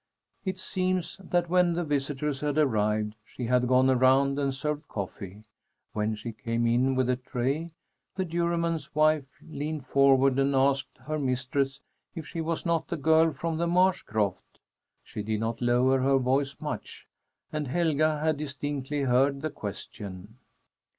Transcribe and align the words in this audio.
It 0.45 0.57
seems 0.57 1.17
that 1.23 1.47
when 1.47 1.73
the 1.73 1.83
visitors 1.83 2.39
had 2.39 2.57
arrived, 2.57 3.13
she 3.23 3.45
had 3.45 3.67
gone 3.67 3.87
around 3.87 4.39
and 4.39 4.51
served 4.51 4.87
coffee. 4.87 5.43
When 5.93 6.15
she 6.15 6.31
came 6.31 6.65
in 6.65 6.95
with 6.95 7.05
the 7.05 7.15
tray, 7.17 7.69
the 8.15 8.25
Juryman's 8.25 8.95
wife 8.95 9.27
leaned 9.47 9.85
forward 9.85 10.39
and 10.39 10.55
asked 10.55 10.97
her 11.05 11.19
mistress 11.19 11.81
if 12.15 12.25
she 12.25 12.41
was 12.41 12.65
not 12.65 12.87
the 12.87 12.97
girl 12.97 13.31
from 13.31 13.57
the 13.57 13.67
marsh 13.67 14.01
croft. 14.01 14.59
She 15.03 15.21
did 15.21 15.39
not 15.39 15.61
lower 15.61 15.99
her 15.99 16.17
voice 16.17 16.55
much, 16.59 17.07
and 17.53 17.67
Helga 17.67 18.21
had 18.21 18.37
distinctly 18.37 19.01
heard 19.01 19.41
the 19.41 19.51
question. 19.51 20.39